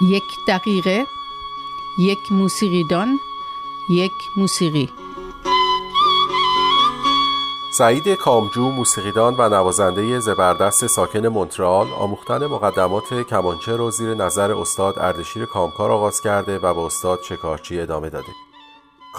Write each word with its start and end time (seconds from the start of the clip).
یک 0.00 0.38
دقیقه 0.46 1.06
یک 1.98 2.32
موسیقیدان 2.32 3.20
یک 3.90 4.12
موسیقی. 4.36 4.90
سعید 7.72 8.08
کامجو 8.08 8.70
موسیقیدان 8.70 9.34
و 9.38 9.48
نوازنده 9.48 10.20
زبردست 10.20 10.86
ساکن 10.86 11.26
مونترال 11.26 11.86
آموختن 11.98 12.46
مقدمات 12.46 13.14
کمانچه 13.14 13.76
رو 13.76 13.90
زیر 13.90 14.14
نظر 14.14 14.52
استاد 14.52 14.98
اردشیر 14.98 15.44
کامکار 15.44 15.90
آغاز 15.90 16.20
کرده 16.20 16.58
و 16.58 16.74
با 16.74 16.86
استاد 16.86 17.22
شکارچی 17.22 17.80
ادامه 17.80 18.10
داده. 18.10 18.47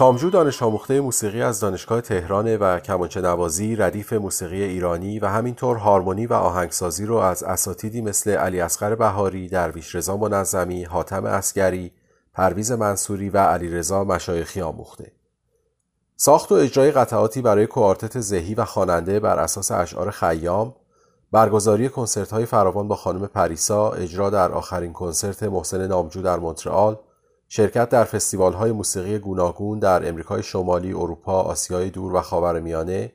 کامجو 0.00 0.30
دانش 0.30 0.62
آموخته 0.62 1.00
موسیقی 1.00 1.42
از 1.42 1.60
دانشگاه 1.60 2.00
تهران 2.00 2.56
و 2.56 2.78
کمانچه 2.78 3.20
نوازی 3.20 3.76
ردیف 3.76 4.12
موسیقی 4.12 4.62
ایرانی 4.62 5.18
و 5.18 5.26
همینطور 5.26 5.76
هارمونی 5.76 6.26
و 6.26 6.32
آهنگسازی 6.32 7.06
رو 7.06 7.16
از 7.16 7.42
اساتیدی 7.42 8.00
مثل 8.02 8.30
علی 8.30 8.60
اصغر 8.60 8.94
بهاری، 8.94 9.48
درویش 9.48 9.94
رضا 9.94 10.16
منظمی، 10.16 10.84
حاتم 10.84 11.24
اسگری، 11.24 11.92
پرویز 12.34 12.72
منصوری 12.72 13.30
و 13.30 13.38
علی 13.38 13.68
رضا 13.68 14.04
مشایخی 14.04 14.60
آموخته. 14.60 15.12
ساخت 16.16 16.52
و 16.52 16.54
اجرای 16.54 16.90
قطعاتی 16.90 17.42
برای 17.42 17.66
کوارتت 17.66 18.20
زهی 18.20 18.54
و 18.54 18.64
خواننده 18.64 19.20
بر 19.20 19.38
اساس 19.38 19.70
اشعار 19.70 20.10
خیام، 20.10 20.74
برگزاری 21.32 21.88
کنسرت 21.88 22.30
های 22.30 22.46
فراوان 22.46 22.88
با 22.88 22.96
خانم 22.96 23.26
پریسا، 23.26 23.90
اجرا 23.90 24.30
در 24.30 24.52
آخرین 24.52 24.92
کنسرت 24.92 25.42
محسن 25.42 25.86
نامجو 25.86 26.22
در 26.22 26.36
مونترال، 26.38 26.98
شرکت 27.52 27.88
در 27.88 28.04
فستیوال 28.04 28.52
های 28.52 28.72
موسیقی 28.72 29.18
گوناگون 29.18 29.78
در 29.78 30.08
امریکای 30.08 30.42
شمالی، 30.42 30.92
اروپا، 30.92 31.42
آسیای 31.42 31.90
دور 31.90 32.14
و 32.14 32.20
خاورمیانه 32.20 33.12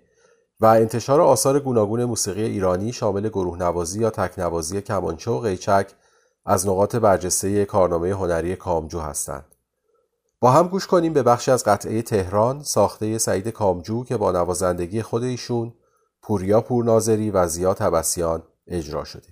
و 0.60 0.66
انتشار 0.66 1.22
آثار 1.22 1.60
گوناگون 1.60 2.06
موسیقی 2.06 2.44
ایرانی 2.44 2.94
شامل 2.94 3.30
گروه 3.30 3.58
نوازی 3.58 4.00
یا 4.00 4.10
تکنوازی 4.10 4.82
کمانچه 4.82 5.32
و 5.32 5.40
قیچک 5.40 5.92
از 6.46 6.68
نقاط 6.68 6.96
برجسته 6.96 7.66
کارنامه 7.66 8.14
هنری 8.14 8.56
کامجو 8.56 9.00
هستند. 9.00 9.56
با 10.40 10.52
هم 10.52 10.68
گوش 10.68 10.88
کنیم 10.88 11.14
به 11.14 11.24
بخشی 11.24 11.52
از 11.52 11.64
قطعه 11.64 12.02
تهران 12.02 12.64
ساخته 12.64 13.18
سعید 13.18 13.48
کامجو 13.48 14.04
که 14.04 14.18
با 14.18 14.32
نوازندگی 14.32 15.02
خود 15.02 15.24
ایشون 15.24 15.74
پوریا 16.22 16.62
پورناظری 16.62 17.32
و 17.32 17.48
زیا 17.48 17.74
تبسیان 17.74 18.44
اجرا 18.68 19.04
شده. 19.04 19.28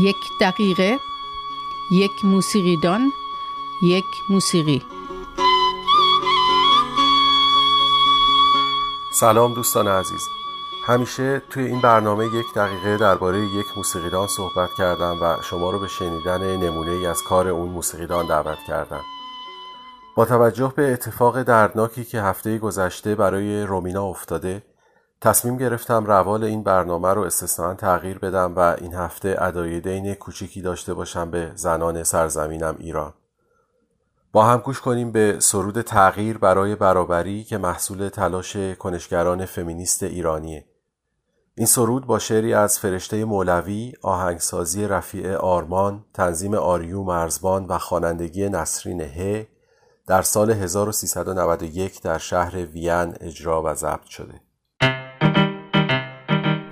یک 0.00 0.16
دقیقه 0.40 0.98
یک 1.90 2.24
موسیقیدان 2.24 3.12
یک 3.82 4.04
موسیقی. 4.28 4.82
سلام 9.12 9.54
دوستان 9.54 9.88
عزیز. 9.88 10.20
همیشه 10.86 11.42
توی 11.50 11.64
این 11.64 11.80
برنامه 11.80 12.26
یک 12.26 12.54
دقیقه 12.54 12.96
درباره 12.96 13.38
یک 13.38 13.66
موسیقیدان 13.76 14.26
صحبت 14.26 14.70
کردم 14.78 15.18
و 15.22 15.42
شما 15.42 15.70
رو 15.70 15.78
به 15.78 15.88
شنیدن 15.88 16.56
نمونه 16.56 16.90
ای 16.90 17.06
از 17.06 17.22
کار 17.22 17.48
اون 17.48 17.68
موسیقیدان 17.68 18.26
دعوت 18.26 18.58
کردم. 18.68 19.02
با 20.14 20.24
توجه 20.24 20.72
به 20.76 20.92
اتفاق 20.92 21.42
دردناکی 21.42 22.04
که 22.04 22.22
هفته 22.22 22.58
گذشته 22.58 23.14
برای 23.14 23.62
رومینا 23.62 24.04
افتاده 24.04 24.62
تصمیم 25.22 25.56
گرفتم 25.56 26.04
روال 26.04 26.44
این 26.44 26.62
برنامه 26.62 27.08
رو 27.08 27.22
استثنان 27.22 27.76
تغییر 27.76 28.18
بدم 28.18 28.54
و 28.56 28.58
این 28.58 28.94
هفته 28.94 29.36
ادای 29.38 29.80
دین 29.80 30.14
کوچیکی 30.14 30.62
داشته 30.62 30.94
باشم 30.94 31.30
به 31.30 31.52
زنان 31.54 32.02
سرزمینم 32.02 32.76
ایران 32.78 33.14
با 34.32 34.44
هم 34.44 34.58
گوش 34.58 34.80
کنیم 34.80 35.12
به 35.12 35.36
سرود 35.40 35.82
تغییر 35.82 36.38
برای 36.38 36.76
برابری 36.76 37.44
که 37.44 37.58
محصول 37.58 38.08
تلاش 38.08 38.56
کنشگران 38.56 39.44
فمینیست 39.44 40.02
ایرانیه 40.02 40.64
این 41.54 41.66
سرود 41.66 42.06
با 42.06 42.18
شعری 42.18 42.54
از 42.54 42.78
فرشته 42.78 43.24
مولوی، 43.24 43.92
آهنگسازی 44.02 44.86
رفیع 44.86 45.36
آرمان، 45.36 46.04
تنظیم 46.14 46.54
آریو 46.54 47.02
مرزبان 47.02 47.66
و 47.68 47.78
خوانندگی 47.78 48.48
نسرین 48.48 49.00
ه 49.00 49.46
در 50.06 50.22
سال 50.22 50.50
1391 50.50 52.02
در 52.02 52.18
شهر 52.18 52.56
وین 52.56 53.14
اجرا 53.20 53.62
و 53.62 53.74
ضبط 53.74 54.04
شده. 54.04 54.49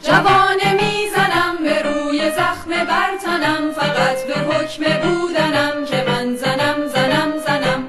جوانه 0.08 0.72
می‌زنم 0.72 1.56
به 1.64 1.82
روی 1.82 2.31
زخم 2.31 2.70
برتنم 2.70 3.72
فقط 3.72 4.26
به 4.26 4.34
حکم 4.34 4.82
بودنم 5.02 5.84
که 5.84 6.05
من 6.08 6.37
زنم 6.37 6.87
زنم 6.87 7.38
زنم. 7.46 7.88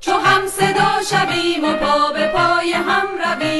چو 0.00 0.12
هم 0.12 0.46
صدا 0.46 1.02
شویم 1.10 1.64
و 1.64 1.72
پا 1.72 2.12
به 2.12 2.26
پای 2.26 2.72
هم 2.72 3.06
رویم 3.24 3.59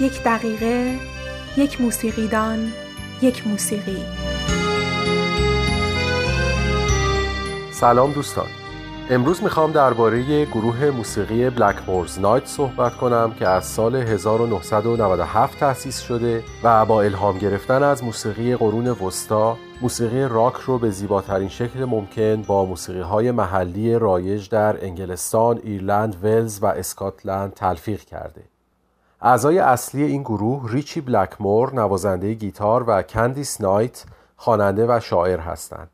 یک 0.00 0.22
دقیقه 0.22 0.98
یک 1.56 1.80
موسیقیدان 1.80 2.72
یک 3.22 3.46
موسیقی. 3.46 4.02
سلام 7.72 8.12
دوستان. 8.12 8.46
امروز 9.10 9.42
می‌خوام 9.42 9.72
درباره 9.72 10.44
گروه 10.44 10.90
موسیقی 10.90 11.50
بلک 11.50 11.76
مورز 11.86 12.18
نایت 12.18 12.46
صحبت 12.46 12.96
کنم 12.96 13.34
که 13.38 13.48
از 13.48 13.64
سال 13.64 13.96
1997 13.96 15.58
تأسیس 15.58 16.00
شده 16.00 16.42
و 16.62 16.86
با 16.86 17.02
الهام 17.02 17.38
گرفتن 17.38 17.82
از 17.82 18.04
موسیقی 18.04 18.56
قرون 18.56 18.88
وسطا 18.88 19.56
موسیقی 19.82 20.22
راک 20.22 20.54
رو 20.54 20.78
به 20.78 20.90
زیباترین 20.90 21.48
شکل 21.48 21.84
ممکن 21.84 22.42
با 22.42 22.64
موسیقی 22.64 23.00
های 23.00 23.30
محلی 23.30 23.98
رایج 23.98 24.48
در 24.48 24.84
انگلستان، 24.84 25.60
ایرلند، 25.64 26.24
ولز 26.24 26.62
و 26.62 26.66
اسکاتلند 26.66 27.54
تلفیق 27.54 28.00
کرده. 28.00 28.49
اعضای 29.22 29.58
اصلی 29.58 30.02
این 30.02 30.22
گروه 30.22 30.72
ریچی 30.72 31.00
بلکمور 31.00 31.74
نوازنده 31.74 32.34
گیتار 32.34 32.84
و 32.86 33.02
کندیس 33.02 33.60
نایت 33.60 34.04
خواننده 34.36 34.86
و 34.88 35.00
شاعر 35.00 35.40
هستند. 35.40 35.90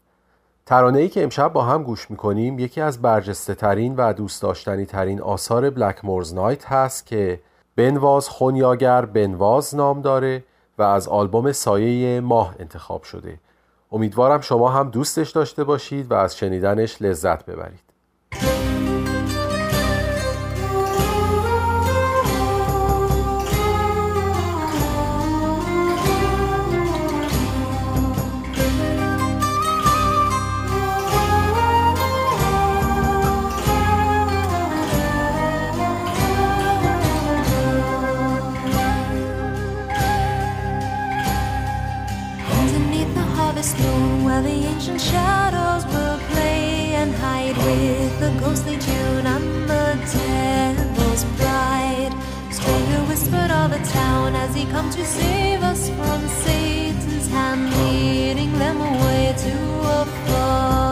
ترانه 0.66 0.98
ای 0.98 1.08
که 1.08 1.22
امشب 1.22 1.52
با 1.52 1.62
هم 1.62 1.82
گوش 1.82 2.10
می‌کنیم 2.10 2.58
یکی 2.58 2.80
از 2.80 3.02
برجسته 3.02 3.54
ترین 3.54 3.96
و 3.96 4.12
دوست 4.12 4.42
داشتنی 4.42 4.86
ترین 4.86 5.22
آثار 5.22 5.70
بلکمورز 5.70 6.34
نایت 6.34 6.66
هست 6.66 7.06
که 7.06 7.40
بنواز 7.76 8.28
خونیاگر 8.28 9.04
بنواز 9.04 9.74
نام 9.74 10.00
داره 10.02 10.44
و 10.78 10.82
از 10.82 11.08
آلبوم 11.08 11.52
سایه 11.52 12.20
ماه 12.20 12.54
انتخاب 12.58 13.02
شده. 13.02 13.38
امیدوارم 13.92 14.40
شما 14.40 14.68
هم 14.68 14.90
دوستش 14.90 15.30
داشته 15.30 15.64
باشید 15.64 16.10
و 16.10 16.14
از 16.14 16.36
شنیدنش 16.36 17.02
لذت 17.02 17.46
ببرید. 17.46 17.85
Harvest 43.56 43.78
moon, 43.78 44.24
where 44.24 44.42
the 44.42 44.50
ancient 44.50 45.00
shadows 45.00 45.86
will 45.86 46.18
play 46.30 46.94
and 46.94 47.14
hide 47.14 47.56
with 47.56 48.20
the 48.20 48.30
ghostly 48.38 48.76
tune 48.76 49.26
and 49.26 49.68
the 49.68 49.96
devil's 50.12 51.24
bride. 51.38 52.12
Stranger 52.50 53.02
whispered 53.08 53.50
all 53.50 53.68
the 53.68 53.82
town 53.92 54.34
as 54.34 54.54
he 54.54 54.66
come 54.66 54.90
to 54.90 55.04
save 55.04 55.62
us 55.62 55.88
from 55.88 56.28
Satan's 56.44 57.28
hand, 57.28 57.72
leading 57.78 58.52
them 58.58 58.76
away 58.76 59.34
to 59.38 59.54
a 59.96 60.04
foreign 60.26 60.85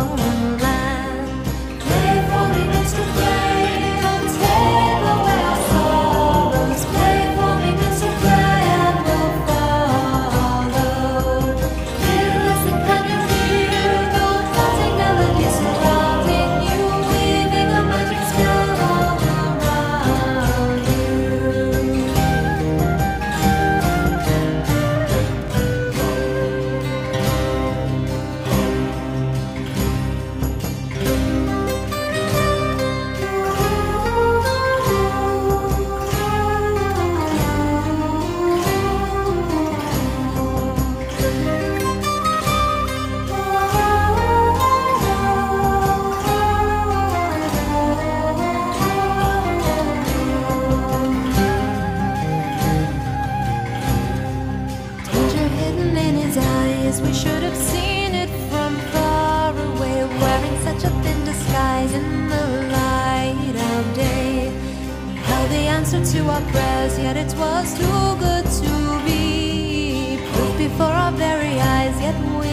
answer 65.85 66.19
to 66.19 66.27
our 66.31 66.41
prayers, 66.51 66.99
yet 66.99 67.15
it 67.15 67.31
was 67.37 67.75
too 67.79 68.17
good 68.19 68.47
to 68.47 69.05
be. 69.05 70.17
Proof 70.33 70.57
before 70.57 70.87
our 70.87 71.13
very 71.13 71.61
eyes, 71.61 72.01
yet 72.01 72.17
we 72.41 72.44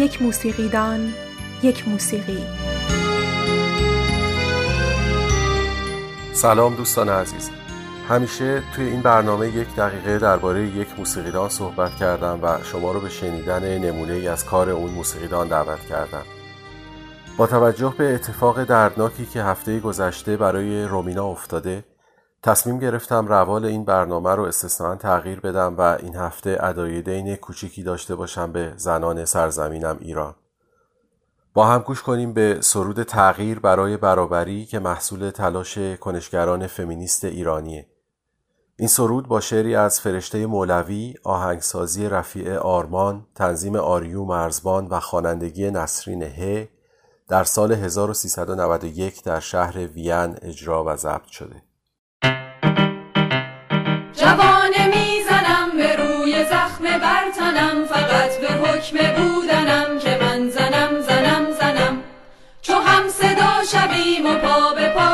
یک 0.00 0.22
موسیقیدان 0.22 1.12
یک 1.62 1.88
موسیقی. 1.88 2.44
سلام 6.32 6.74
دوستان 6.74 7.08
عزیز. 7.08 7.50
همیشه 8.08 8.62
توی 8.74 8.84
این 8.84 9.02
برنامه 9.02 9.48
یک 9.48 9.74
دقیقه 9.76 10.18
درباره 10.18 10.66
یک 10.66 10.88
موسیقیدان 10.98 11.48
صحبت 11.48 11.96
کردم 11.96 12.38
و 12.42 12.58
شما 12.64 12.92
رو 12.92 13.00
به 13.00 13.08
شنیدن 13.08 13.78
نمونه 13.78 14.12
ای 14.12 14.28
از 14.28 14.44
کار 14.44 14.70
اون 14.70 14.90
موسیقیدان 14.90 15.48
دعوت 15.48 15.86
کردم. 15.86 16.24
با 17.36 17.46
توجه 17.46 17.94
به 17.98 18.14
اتفاق 18.14 18.64
دردناکی 18.64 19.26
که 19.26 19.42
هفته 19.42 19.80
گذشته 19.80 20.36
برای 20.36 20.84
رومینا 20.84 21.26
افتاده 21.26 21.84
تصمیم 22.42 22.78
گرفتم 22.78 23.26
روال 23.26 23.64
این 23.64 23.84
برنامه 23.84 24.34
رو 24.34 24.42
استثنان 24.42 24.98
تغییر 24.98 25.40
بدم 25.40 25.76
و 25.78 25.80
این 25.80 26.16
هفته 26.16 26.58
ادای 26.60 27.02
دین 27.02 27.36
کوچیکی 27.36 27.82
داشته 27.82 28.14
باشم 28.14 28.52
به 28.52 28.72
زنان 28.76 29.24
سرزمینم 29.24 29.96
ایران 30.00 30.34
با 31.54 31.66
هم 31.66 31.78
گوش 31.78 32.02
کنیم 32.02 32.32
به 32.32 32.58
سرود 32.60 33.02
تغییر 33.02 33.58
برای 33.58 33.96
برابری 33.96 34.66
که 34.66 34.78
محصول 34.78 35.30
تلاش 35.30 35.78
کنشگران 35.78 36.66
فمینیست 36.66 37.24
ایرانیه 37.24 37.86
این 38.76 38.88
سرود 38.88 39.28
با 39.28 39.40
شعری 39.40 39.74
از 39.74 40.00
فرشته 40.00 40.46
مولوی، 40.46 41.14
آهنگسازی 41.24 42.08
رفیع 42.08 42.56
آرمان، 42.56 43.26
تنظیم 43.34 43.76
آریو 43.76 44.24
مرزبان 44.24 44.86
و 44.86 45.00
خوانندگی 45.00 45.70
نسرین 45.70 46.22
ه 46.22 46.68
در 47.28 47.44
سال 47.44 47.72
1391 47.72 49.22
در 49.22 49.40
شهر 49.40 49.78
وین 49.78 50.36
اجرا 50.42 50.84
و 50.84 50.96
ضبط 50.96 51.26
شده. 51.26 51.69
جوانه 54.20 54.86
می‌زنم 54.86 55.70
به 55.76 55.96
روی 55.96 56.44
زخم 56.44 56.84
برتنم 56.84 57.84
فقط 57.84 58.40
به 58.40 58.48
حکم 58.48 58.96
بودنم 59.16 59.98
که 59.98 60.18
من 60.20 60.50
زنم 60.50 61.00
زنم 61.00 61.46
زنم. 61.60 62.02
چو 62.62 62.74
هم 62.74 63.08
صدا 63.08 63.64
شویم 63.72 64.26
و 64.26 64.34
پا 64.34 64.74
به 64.74 64.88
پای 64.88 65.09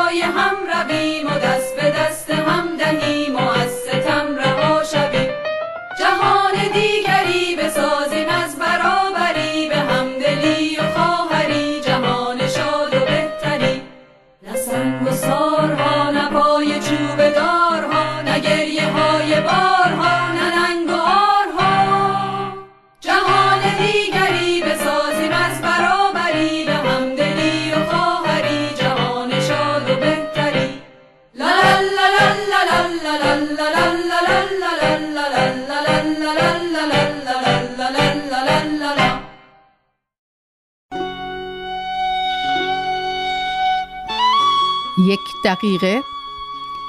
یک 44.99 45.19
دقیقه 45.43 46.03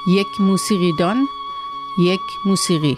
یک 0.07 0.41
موسیقیدان 0.41 1.27
یک 1.99 2.21
موسیقی 2.45 2.97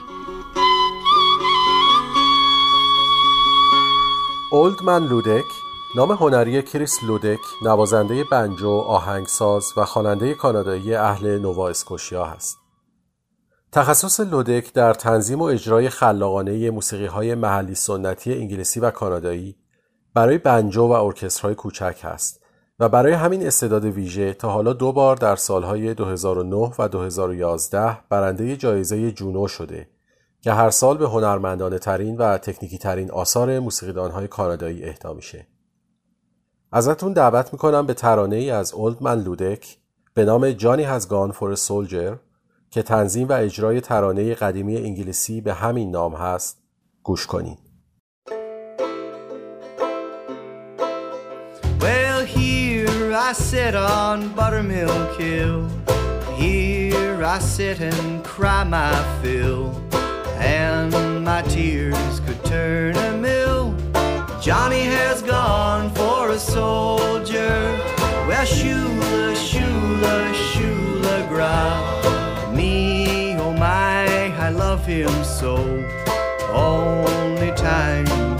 اولدمن 4.51 5.08
لودک 5.08 5.46
نام 5.96 6.12
هنری 6.12 6.62
کریس 6.62 7.03
لودک 7.03 7.39
نوازنده 7.62 8.24
بنجو، 8.24 8.72
آهنگساز 8.72 9.65
و 9.77 9.86
خواننده 9.86 10.34
کانادایی 10.34 10.96
اهل 10.96 11.39
نووا 11.39 11.70
اسکوشیا 11.70 12.25
است. 12.25 12.58
تخصص 13.72 14.20
لودک 14.20 14.74
در 14.74 14.94
تنظیم 14.94 15.39
و 15.41 15.44
اجرای 15.44 15.89
خلاقانه 15.89 16.72
موسیقی 16.72 17.06
های 17.06 17.36
محلی 17.36 17.75
سنتی 17.75 18.34
انگلیسی 18.34 18.80
و 18.80 18.91
کانادایی 18.91 19.56
برای 20.13 20.38
بنجو 20.38 20.82
و 20.82 20.91
ارکسترهای 20.91 21.56
کوچک 21.56 22.00
است 22.03 22.40
و 22.81 22.89
برای 22.89 23.13
همین 23.13 23.47
استعداد 23.47 23.85
ویژه 23.85 24.33
تا 24.33 24.50
حالا 24.50 24.73
دو 24.73 24.91
بار 24.91 25.15
در 25.15 25.35
سالهای 25.35 25.93
2009 25.93 26.71
و 26.79 26.89
2011 26.89 27.97
برنده 28.09 28.57
جایزه 28.57 29.11
جونو 29.11 29.47
شده 29.47 29.88
که 30.41 30.51
هر 30.51 30.69
سال 30.69 30.97
به 30.97 31.07
هنرمندانه 31.07 31.79
ترین 31.79 32.17
و 32.17 32.38
تکنیکی 32.38 32.77
ترین 32.77 33.11
آثار 33.11 33.59
موسیقیدان 33.59 34.11
های 34.11 34.27
کانادایی 34.27 34.83
اهدا 34.83 35.13
میشه. 35.13 35.47
ازتون 36.71 37.13
دعوت 37.13 37.53
می‌کنم 37.53 37.85
به 37.85 37.93
ترانه 37.93 38.35
ای 38.35 38.51
از 38.51 38.73
اولدمن 38.73 39.23
لودک 39.23 39.77
به 40.13 40.25
نام 40.25 40.51
جانی 40.51 40.83
هز 40.83 41.07
گان 41.07 41.31
فور 41.31 41.55
سولجر 41.55 42.15
که 42.71 42.83
تنظیم 42.83 43.29
و 43.29 43.33
اجرای 43.33 43.81
ترانه 43.81 44.33
قدیمی 44.33 44.77
انگلیسی 44.77 45.41
به 45.41 45.53
همین 45.53 45.91
نام 45.91 46.15
هست 46.15 46.57
گوش 47.03 47.27
کنین. 47.27 47.57
I 53.31 53.33
sit 53.33 53.75
on 53.75 54.27
Buttermilk 54.35 55.17
Hill. 55.17 55.65
Here 56.35 57.23
I 57.23 57.39
sit 57.39 57.79
and 57.79 58.21
cry 58.25 58.65
my 58.65 58.91
fill. 59.21 59.73
And 60.38 61.23
my 61.23 61.41
tears 61.43 62.19
could 62.25 62.43
turn 62.43 62.97
a 62.97 63.15
mill. 63.15 63.73
Johnny 64.41 64.81
has 64.81 65.21
gone 65.21 65.91
for 65.91 66.31
a 66.31 66.38
soldier. 66.38 67.79
Well, 68.27 68.45
Shula, 68.45 69.33
Shula, 69.33 70.33
Shula 70.50 71.29
Gra. 71.29 72.53
Me, 72.53 73.38
oh 73.38 73.53
my, 73.53 74.35
I 74.45 74.50
love 74.50 74.85
him 74.85 75.23
so. 75.23 75.55
Only 76.51 77.53
time 77.53 78.30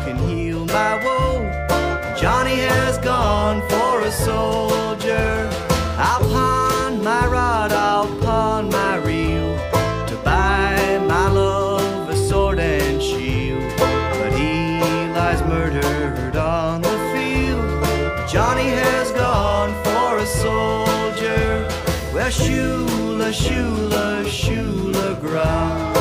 gone 3.51 3.70
for 3.70 4.01
a 4.08 4.12
soldier. 4.12 5.50
I'll 5.98 6.22
pawn 6.29 7.03
my 7.03 7.27
rod, 7.27 7.72
I'll 7.74 8.08
pawn 8.22 8.70
my 8.70 8.96
reel 8.98 9.58
to 10.08 10.15
buy 10.24 11.00
my 11.05 11.27
love 11.27 12.10
a 12.10 12.15
sword 12.15 12.60
and 12.60 13.01
shield. 13.01 13.74
But 13.77 14.31
he 14.39 14.77
lies 15.17 15.41
murdered 15.43 16.38
on 16.38 16.81
the 16.81 16.98
field. 17.13 18.29
Johnny 18.29 18.70
has 18.70 19.12
gone 19.12 19.74
for 19.84 20.20
a 20.20 20.25
soldier. 20.25 21.67
Well, 22.13 22.31
Shula, 22.31 23.31
Shula, 23.34 24.24
Shula 24.25 25.20
Gra. 25.20 26.00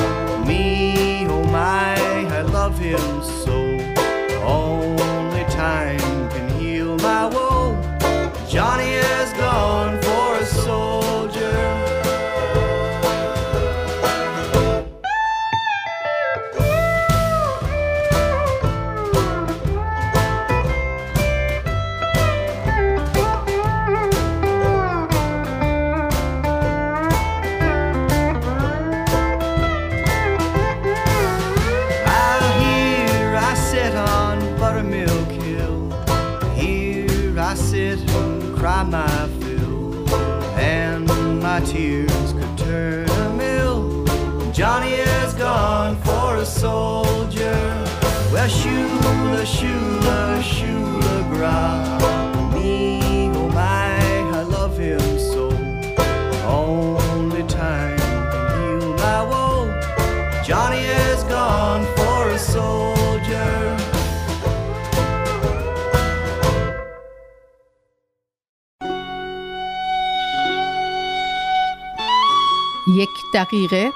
دقیقه 73.41 73.93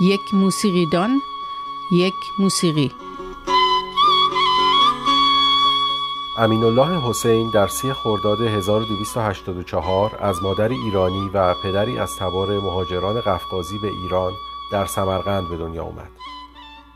یک 0.00 0.34
موسیقیدان 0.34 1.22
یک 1.92 2.14
موسیقی 2.38 2.92
امین 6.38 6.64
الله 6.64 7.08
حسین 7.08 7.50
در 7.50 7.66
سی 7.66 7.92
خرداد 7.92 8.40
1284 8.40 10.16
از 10.20 10.42
مادری 10.42 10.74
ایرانی 10.74 11.30
و 11.34 11.54
پدری 11.54 11.98
از 11.98 12.16
تبار 12.16 12.60
مهاجران 12.60 13.20
قفقازی 13.20 13.78
به 13.78 13.88
ایران 13.88 14.32
در 14.72 14.86
سمرقند 14.86 15.48
به 15.48 15.56
دنیا 15.56 15.84
آمد. 15.84 16.10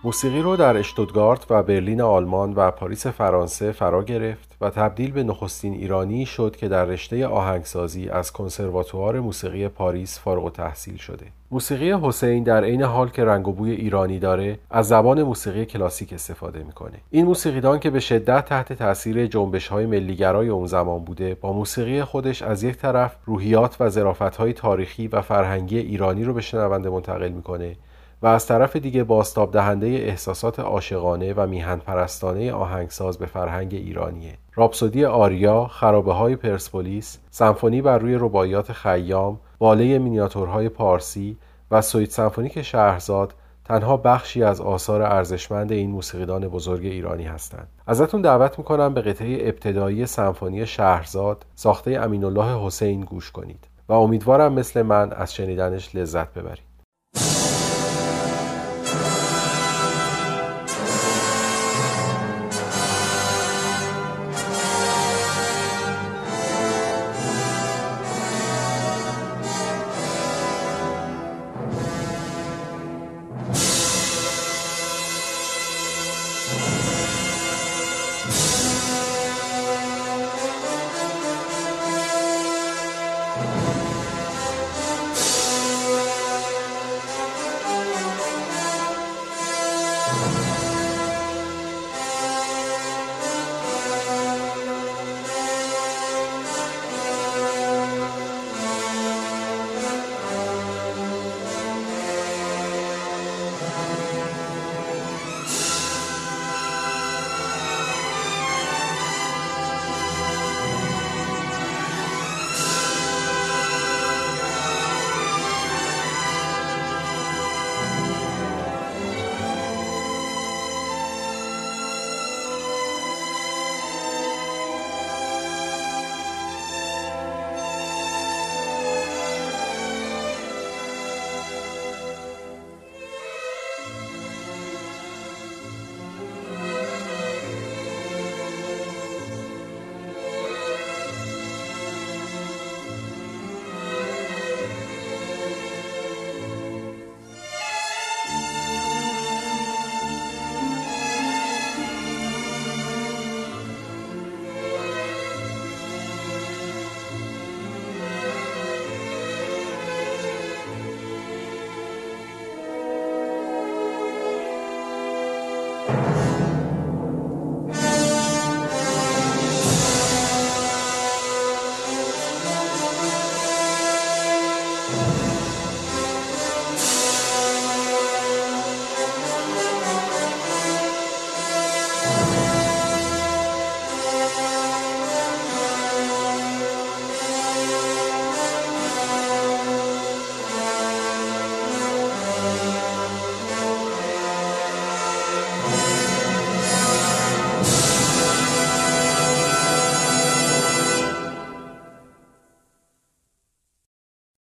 موسیقی 0.05 0.43
رو 0.43 0.57
در 0.57 0.77
اشتودگارت 0.77 1.47
و 1.51 1.63
برلین 1.63 2.01
آلمان 2.01 2.53
و 2.57 2.71
پاریس 2.71 3.07
فرانسه 3.07 3.73
فرا 3.73 4.03
گرفت 4.03 4.57
و 4.61 4.71
تبدیل 4.71 5.13
به 5.13 5.23
نخستین 5.23 5.73
ایرانی 5.75 6.27
شد 6.27 6.57
که 6.57 6.69
در 6.69 6.85
رشته 6.85 7.27
آهنگسازی 7.27 8.09
از 8.09 8.33
کنسرواتوار 8.33 9.21
موسیقی 9.21 9.69
پاریس 9.69 10.19
فارغ 10.19 10.53
تحصیل 10.53 10.97
شده. 10.97 11.27
موسیقی 11.51 11.93
حسین 11.93 12.43
در 12.43 12.65
عین 12.65 12.83
حال 12.83 13.09
که 13.09 13.25
رنگ 13.25 13.49
و 13.49 13.53
بوی 13.53 13.71
ایرانی 13.71 14.19
داره 14.19 14.59
از 14.71 14.89
زبان 14.89 15.23
موسیقی 15.23 15.67
کلاسیک 15.67 16.13
استفاده 16.13 16.63
می‌کنه 16.63 16.99
این 17.11 17.27
موسیقیدان 17.27 17.79
که 17.79 17.91
به 17.91 18.01
شدت 18.01 18.45
تحت 18.45 18.73
تاثیر 18.73 19.27
جنبش 19.27 19.69
های 19.69 19.87
ملیگرای 19.87 20.49
اون 20.49 20.67
زمان 20.67 21.05
بوده 21.05 21.35
با 21.35 21.53
موسیقی 21.53 22.03
خودش 22.05 22.43
از 22.43 22.63
یک 22.63 22.77
طرف 22.77 23.17
روحیات 23.27 23.77
و 23.81 23.89
ظرافت 23.89 24.37
های 24.37 24.53
تاریخی 24.53 25.09
و 25.09 25.21
فرهنگی 25.21 25.79
ایرانی 25.79 26.25
رو 26.25 26.35
به 26.35 26.41
شنونده 26.41 26.91
منتقل 26.91 27.29
می‌کنه 27.29 27.77
و 28.23 28.27
از 28.27 28.47
طرف 28.47 28.77
دیگه 28.77 29.05
باستاب 29.05 29.53
دهنده 29.53 29.87
احساسات 29.87 30.61
عاشقانه 30.61 31.35
و 31.37 31.47
میهن 31.47 31.77
پرستانه 31.77 32.53
آهنگساز 32.53 33.19
به 33.19 33.27
فرهنگ 33.27 33.75
ایرانیه 33.75 34.39
راپسودی 34.55 35.05
آریا، 35.05 35.67
خرابه 35.67 36.13
های 36.13 36.37
پرسپولیس، 36.37 37.19
سمفونی 37.31 37.83
بر 37.83 37.99
روی 37.99 38.15
رباعیات 38.15 38.73
خیام، 38.73 39.41
باله 39.59 39.99
مینیاتورهای 39.99 40.69
پارسی 40.69 41.37
و 41.71 41.83
سویت 41.83 42.11
سمفونیک 42.11 42.63
شهرزاد 42.63 43.35
تنها 43.65 43.97
بخشی 43.97 44.43
از 44.43 44.61
آثار 44.61 45.03
ارزشمند 45.03 45.73
این 45.73 45.91
موسیقیدان 45.91 46.49
بزرگ 46.49 46.85
ایرانی 46.85 47.25
هستند. 47.25 47.69
ازتون 47.87 48.23
دعوت 48.23 48.59
می‌کنم 48.59 48.95
به 48.95 49.01
قطعه 49.01 49.49
ابتدایی 49.49 50.07
سمفونی 50.07 50.67
شهرزاد 50.67 51.47
ساخته 51.55 51.91
امین 51.91 52.25
الله 52.25 52.67
حسین 52.67 53.01
گوش 53.01 53.31
کنید 53.31 53.69
و 53.89 53.93
امیدوارم 53.93 54.53
مثل 54.53 54.83
من 54.83 55.13
از 55.13 55.35
شنیدنش 55.35 55.95
لذت 55.95 56.35
ببرید. 56.35 56.70